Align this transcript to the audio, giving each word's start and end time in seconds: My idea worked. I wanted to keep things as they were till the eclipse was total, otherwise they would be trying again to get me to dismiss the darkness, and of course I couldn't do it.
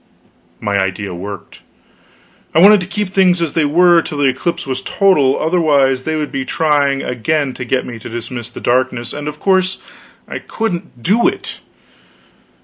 My 0.59 0.79
idea 0.79 1.13
worked. 1.13 1.59
I 2.55 2.59
wanted 2.59 2.79
to 2.79 2.87
keep 2.87 3.09
things 3.09 3.39
as 3.39 3.53
they 3.53 3.65
were 3.65 4.01
till 4.01 4.17
the 4.17 4.25
eclipse 4.25 4.65
was 4.65 4.81
total, 4.81 5.39
otherwise 5.39 6.05
they 6.05 6.15
would 6.15 6.31
be 6.31 6.43
trying 6.43 7.03
again 7.03 7.53
to 7.53 7.63
get 7.65 7.85
me 7.85 7.99
to 7.99 8.09
dismiss 8.09 8.49
the 8.49 8.61
darkness, 8.61 9.13
and 9.13 9.27
of 9.27 9.37
course 9.39 9.79
I 10.27 10.39
couldn't 10.39 11.03
do 11.03 11.27
it. 11.27 11.59